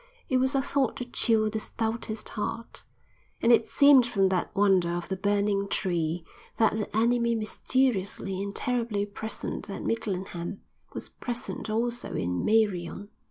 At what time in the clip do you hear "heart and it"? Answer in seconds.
2.29-3.67